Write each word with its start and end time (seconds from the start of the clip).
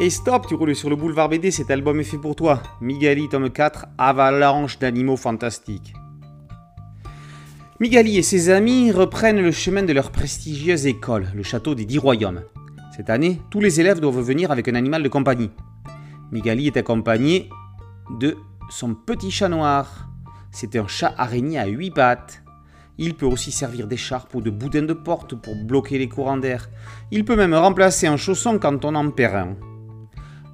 Et 0.00 0.08
stop, 0.08 0.46
tu 0.46 0.54
roules 0.54 0.74
sur 0.74 0.88
le 0.88 0.96
boulevard 0.96 1.28
BD, 1.28 1.50
cet 1.50 1.70
album 1.70 2.00
est 2.00 2.04
fait 2.04 2.16
pour 2.16 2.34
toi. 2.34 2.62
Migali, 2.80 3.28
tome 3.28 3.50
4, 3.50 3.86
Avalanche 3.98 4.78
d'animaux 4.78 5.18
fantastiques. 5.18 5.92
Migali 7.78 8.16
et 8.16 8.22
ses 8.22 8.48
amis 8.48 8.90
reprennent 8.90 9.42
le 9.42 9.52
chemin 9.52 9.82
de 9.82 9.92
leur 9.92 10.10
prestigieuse 10.10 10.86
école, 10.86 11.28
le 11.34 11.42
château 11.42 11.74
des 11.74 11.84
Dix 11.84 11.98
Royaumes. 11.98 12.42
Cette 12.96 13.10
année, 13.10 13.42
tous 13.50 13.60
les 13.60 13.80
élèves 13.80 14.00
doivent 14.00 14.20
venir 14.20 14.50
avec 14.50 14.66
un 14.68 14.74
animal 14.74 15.02
de 15.02 15.08
compagnie. 15.08 15.50
Migali 16.30 16.68
est 16.68 16.78
accompagné 16.78 17.50
de 18.18 18.36
son 18.70 18.94
petit 18.94 19.30
chat 19.30 19.50
noir. 19.50 20.08
C'est 20.52 20.74
un 20.76 20.86
chat 20.86 21.14
araignée 21.18 21.58
à 21.58 21.66
huit 21.66 21.90
pattes. 21.90 22.42
Il 22.96 23.14
peut 23.14 23.26
aussi 23.26 23.52
servir 23.52 23.86
d'écharpe 23.86 24.34
ou 24.34 24.40
de 24.40 24.50
boudin 24.50 24.82
de 24.82 24.94
porte 24.94 25.34
pour 25.34 25.54
bloquer 25.54 25.98
les 25.98 26.08
courants 26.08 26.38
d'air. 26.38 26.70
Il 27.10 27.26
peut 27.26 27.36
même 27.36 27.54
remplacer 27.54 28.06
un 28.06 28.16
chausson 28.16 28.58
quand 28.58 28.86
on 28.86 28.94
en 28.94 29.10
perd 29.10 29.34
un. 29.34 29.71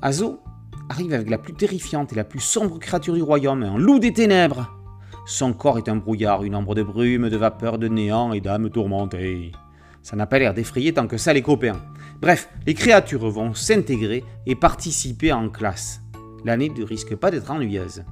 Azo 0.00 0.40
arrive 0.88 1.12
avec 1.12 1.28
la 1.28 1.38
plus 1.38 1.54
terrifiante 1.54 2.12
et 2.12 2.16
la 2.16 2.22
plus 2.22 2.38
sombre 2.38 2.78
créature 2.78 3.14
du 3.14 3.22
royaume, 3.22 3.64
un 3.64 3.78
loup 3.78 3.98
des 3.98 4.12
ténèbres. 4.12 4.70
Son 5.26 5.52
corps 5.52 5.76
est 5.76 5.88
un 5.88 5.96
brouillard, 5.96 6.44
une 6.44 6.54
ombre 6.54 6.76
de 6.76 6.84
brume, 6.84 7.28
de 7.28 7.36
vapeur, 7.36 7.78
de 7.78 7.88
néant 7.88 8.32
et 8.32 8.40
d'âme 8.40 8.70
tourmentée. 8.70 9.50
Ça 10.02 10.14
n'a 10.14 10.26
pas 10.26 10.38
l'air 10.38 10.54
d'effrayer 10.54 10.94
tant 10.94 11.08
que 11.08 11.18
ça 11.18 11.32
les 11.32 11.42
copains. 11.42 11.82
Bref, 12.20 12.48
les 12.64 12.74
créatures 12.74 13.28
vont 13.28 13.54
s'intégrer 13.54 14.24
et 14.46 14.54
participer 14.54 15.32
en 15.32 15.48
classe. 15.48 16.00
L'année 16.44 16.70
ne 16.70 16.84
risque 16.84 17.16
pas 17.16 17.32
d'être 17.32 17.50
ennuyeuse. 17.50 18.04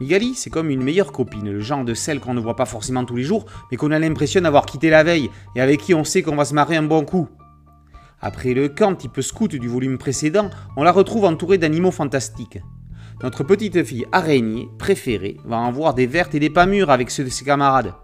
Migali, 0.00 0.34
c'est 0.34 0.50
comme 0.50 0.70
une 0.70 0.82
meilleure 0.82 1.12
copine, 1.12 1.50
le 1.50 1.60
genre 1.60 1.84
de 1.84 1.94
celle 1.94 2.20
qu'on 2.20 2.34
ne 2.34 2.40
voit 2.40 2.56
pas 2.56 2.64
forcément 2.64 3.04
tous 3.04 3.16
les 3.16 3.24
jours, 3.24 3.46
mais 3.70 3.76
qu'on 3.76 3.90
a 3.90 3.98
l'impression 3.98 4.40
d'avoir 4.40 4.66
quitté 4.66 4.88
la 4.88 5.02
veille 5.02 5.30
et 5.56 5.60
avec 5.60 5.80
qui 5.80 5.94
on 5.94 6.04
sait 6.04 6.22
qu'on 6.22 6.36
va 6.36 6.44
se 6.44 6.54
marrer 6.54 6.76
un 6.76 6.84
bon 6.84 7.04
coup. 7.04 7.28
Après 8.24 8.54
le 8.54 8.68
camp 8.68 8.94
type 8.94 9.20
scout 9.20 9.50
du 9.50 9.66
volume 9.66 9.98
précédent, 9.98 10.48
on 10.76 10.84
la 10.84 10.92
retrouve 10.92 11.24
entourée 11.24 11.58
d'animaux 11.58 11.90
fantastiques. 11.90 12.60
Notre 13.20 13.42
petite 13.42 13.82
fille 13.82 14.06
araignée 14.12 14.68
préférée 14.78 15.36
va 15.44 15.56
en 15.58 15.72
voir 15.72 15.92
des 15.92 16.06
vertes 16.06 16.36
et 16.36 16.40
des 16.40 16.48
pas 16.48 16.66
mûres 16.66 16.90
avec 16.90 17.10
ceux 17.10 17.24
de 17.24 17.28
ses 17.28 17.44
camarades. 17.44 17.94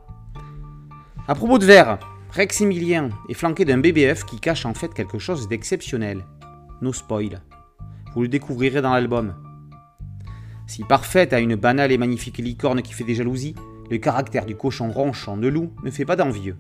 À 1.29 1.37
propos 1.37 1.59
de 1.59 1.65
verre, 1.65 2.01
Rex 2.33 2.61
Emilien 2.61 3.11
est 3.29 3.35
flanqué 3.35 3.65
d'un 3.65 3.79
BBF 3.79 4.25
qui 4.25 4.41
cache 4.41 4.67
en 4.67 4.75
fait 4.75 4.93
quelque 4.93 5.21
chose 5.21 5.49
d'exceptionnel. 5.49 6.25
No 6.83 6.93
spoil. 6.93 7.41
Vous 8.15 8.23
le 8.23 8.29
découvrirez 8.29 8.83
dans 8.83 8.93
l'album. 8.93 9.37
Si 10.67 10.83
parfaite 10.83 11.33
à 11.33 11.39
une 11.39 11.55
banale 11.55 11.93
et 11.93 11.99
magnifique 11.99 12.39
licorne 12.39 12.83
qui 12.83 12.93
fait 12.93 13.05
des 13.05 13.15
jalousies, 13.15 13.55
le 13.89 13.99
caractère 13.99 14.47
du 14.47 14.57
cochon 14.57 14.91
ronchon 14.91 15.37
de 15.37 15.47
loup 15.47 15.73
ne 15.85 15.91
fait 15.91 16.05
pas 16.05 16.17
d'envieux. 16.17 16.57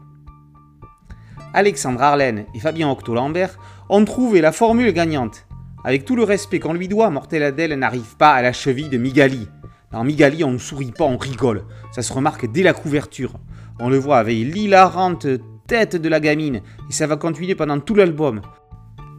Alexandre 1.59 2.01
Arlen 2.01 2.45
et 2.55 2.61
Fabien 2.61 2.89
Octo-Lambert 2.89 3.59
ont 3.89 4.05
trouvé 4.05 4.41
la 4.41 4.53
formule 4.53 4.93
gagnante. 4.93 5.49
Avec 5.83 6.05
tout 6.05 6.15
le 6.15 6.23
respect 6.23 6.61
qu'on 6.61 6.73
lui 6.73 6.87
doit, 6.87 7.11
Mortel 7.11 7.43
Adèle 7.43 7.77
n'arrive 7.77 8.15
pas 8.17 8.31
à 8.31 8.43
la 8.43 8.53
cheville 8.53 8.89
de 8.89 8.97
Migali. 8.97 9.49
Dans 9.91 10.05
Migali, 10.05 10.45
on 10.45 10.53
ne 10.53 10.59
sourit 10.59 10.93
pas, 10.93 11.03
on 11.03 11.17
rigole. 11.17 11.65
Ça 11.91 12.03
se 12.03 12.13
remarque 12.13 12.47
dès 12.47 12.63
la 12.63 12.75
couverture. 12.75 13.33
On 13.81 13.89
le 13.89 13.99
voit 13.99 14.19
avec 14.19 14.37
l'hilarante 14.37 15.27
tête 15.67 15.97
de 15.97 16.09
la 16.09 16.21
gamine, 16.21 16.63
et 16.89 16.93
ça 16.93 17.09
va 17.09 17.17
continuer 17.17 17.57
pendant 17.57 17.81
tout 17.81 17.97
l'album. 17.97 18.41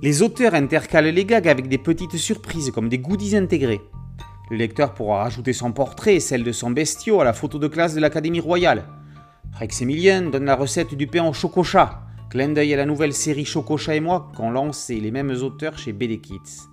Les 0.02 0.22
auteurs 0.22 0.54
intercalent 0.54 1.14
les 1.14 1.26
gags 1.26 1.50
avec 1.50 1.68
des 1.68 1.78
petites 1.78 2.16
surprises, 2.16 2.72
comme 2.72 2.88
des 2.88 3.00
goodies 3.00 3.36
intégrés. 3.36 3.82
Le 4.50 4.56
lecteur 4.56 4.94
pourra 4.94 5.24
rajouter 5.24 5.52
son 5.52 5.74
portrait 5.74 6.16
et 6.16 6.20
celle 6.22 6.46
de 6.46 6.54
son 6.54 6.72
bestiau 6.72 7.20
à 7.20 7.26
la 7.26 7.34
photo 7.34 7.60
de 7.60 7.68
classe 7.68 7.96
de 7.96 8.00
l'Académie 8.00 8.40
royale. 8.40 8.86
Rex 9.60 9.82
Emilien 9.82 10.22
donne 10.22 10.46
la 10.46 10.56
recette 10.56 10.96
du 10.96 11.06
pain 11.06 11.26
au 11.26 11.34
chocochat. 11.34 12.06
Clin 12.30 12.50
d'œil 12.50 12.76
à 12.76 12.78
la 12.78 12.86
nouvelle 12.86 13.14
série 13.14 13.44
Chococha 13.44 13.96
et 13.96 14.00
moi 14.00 14.32
qu'ont 14.36 14.52
lancé 14.52 15.00
les 15.00 15.10
mêmes 15.10 15.32
auteurs 15.32 15.80
chez 15.80 15.94
BD 15.94 16.20
Kids. 16.20 16.68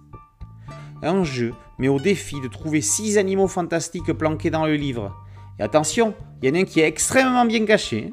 Un 1.03 1.25
jeu 1.25 1.55
met 1.79 1.89
au 1.89 1.99
défi 1.99 2.39
de 2.43 2.49
trouver 2.49 2.83
6 2.83 3.17
animaux 3.17 3.49
fantastiques 3.49 4.13
planqués 4.13 4.51
dans 4.51 4.67
le 4.67 4.75
livre. 4.75 5.17
Et 5.59 5.63
attention, 5.63 6.15
il 6.43 6.49
y 6.49 6.53
en 6.53 6.57
a 6.57 6.59
un 6.59 6.65
qui 6.65 6.81
est 6.81 6.87
extrêmement 6.87 7.47
bien 7.47 7.65
caché. 7.65 8.11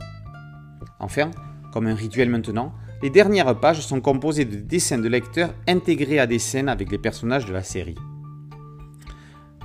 Enfin, 1.01 1.31
comme 1.73 1.87
un 1.87 1.95
rituel 1.95 2.29
maintenant, 2.29 2.73
les 3.01 3.09
dernières 3.09 3.59
pages 3.59 3.81
sont 3.81 3.99
composées 3.99 4.45
de 4.45 4.55
dessins 4.55 4.99
de 4.99 5.09
lecteurs 5.09 5.53
intégrés 5.67 6.19
à 6.19 6.27
des 6.27 6.39
scènes 6.39 6.69
avec 6.69 6.89
les 6.91 6.97
personnages 6.97 7.45
de 7.45 7.51
la 7.51 7.63
série. 7.63 7.97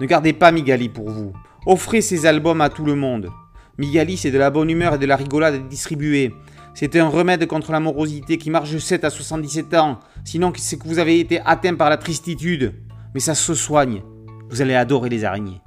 Ne 0.01 0.07
gardez 0.07 0.33
pas 0.33 0.51
Migali 0.51 0.89
pour 0.89 1.11
vous. 1.11 1.33
Offrez 1.65 2.01
ces 2.01 2.27
albums 2.27 2.61
à 2.61 2.71
tout 2.71 2.85
le 2.85 2.97
monde. 2.97 3.31
Migali, 3.79 4.17
c'est 4.17 4.33
de 4.33 4.39
la 4.39 4.51
bonne 4.51 4.71
humeur 4.71 4.95
et 4.95 4.99
de 4.99 5.07
la 5.07 5.17
rigolade 5.17 5.69
distribuée. 5.69 6.35
C'est 6.75 6.97
un 6.97 7.09
remède 7.09 7.47
contre 7.47 7.73
la 7.73 7.81
morosité 7.81 8.37
qui 8.37 8.51
marche 8.51 8.77
7 8.77 9.05
à 9.05 9.11
77 9.11 9.75
ans. 9.75 10.01
Sinon, 10.25 10.53
c'est 10.57 10.79
que 10.79 10.87
vous 10.87 10.99
avez 10.99 11.21
été 11.21 11.41
atteint 11.45 11.75
par 11.75 11.89
la 11.89 11.97
tristitude. 11.97 12.75
Mais 13.15 13.21
ça 13.21 13.35
se 13.35 13.55
soigne. 13.55 14.03
Vous 14.51 14.63
allez 14.63 14.75
adorer 14.75 15.09
les 15.09 15.25
araignées. 15.25 15.61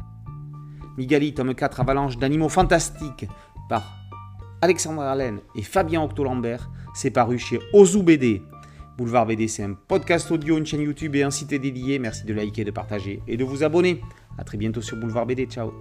Migali, 0.97 1.33
tome 1.33 1.55
4, 1.55 1.79
Avalanche 1.79 2.17
d'animaux 2.17 2.49
fantastiques, 2.49 3.27
par 3.69 3.97
Alexandre 4.61 5.01
Allen 5.01 5.39
et 5.55 5.63
Fabien 5.63 6.03
Octo-Lambert. 6.03 6.69
C'est 6.93 7.11
paru 7.11 7.39
chez 7.39 7.59
Ozu 7.73 8.03
BD. 8.03 8.41
Boulevard 8.97 9.25
BD, 9.25 9.47
c'est 9.47 9.63
un 9.63 9.73
podcast 9.73 10.29
audio, 10.31 10.57
une 10.57 10.65
chaîne 10.65 10.81
YouTube 10.81 11.15
et 11.15 11.23
un 11.23 11.31
site 11.31 11.49
dédié. 11.49 11.97
Merci 11.97 12.25
de 12.25 12.33
liker, 12.33 12.65
de 12.65 12.71
partager 12.71 13.23
et 13.27 13.37
de 13.37 13.43
vous 13.43 13.63
abonner. 13.63 14.01
A 14.37 14.43
très 14.43 14.57
bientôt 14.57 14.81
sur 14.81 14.97
Boulevard 14.97 15.25
BD. 15.25 15.45
Ciao 15.45 15.71